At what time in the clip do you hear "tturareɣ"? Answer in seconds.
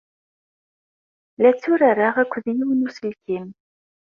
1.53-2.15